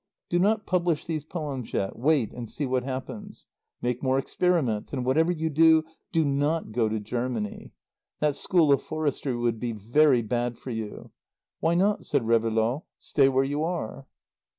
[0.29, 1.95] Do not publish these poems yet.
[1.95, 3.45] Wait and see what happens.
[3.83, 4.91] Make more experiments.
[4.91, 7.71] And whatever you do, do not go to Germany.
[8.19, 11.11] That School of Forestry would be very bad for you.
[11.59, 14.07] Why not," said Réveillaud, "stay where you are?"